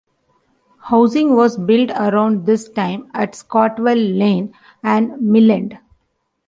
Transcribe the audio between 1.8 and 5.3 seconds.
around this time at Stockwell Lane and